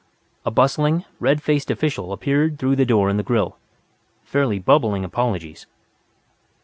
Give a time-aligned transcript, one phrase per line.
[0.47, 3.57] A bustling, red faced official appeared through the door in the grill,
[4.23, 5.67] fairly bubbling apologies.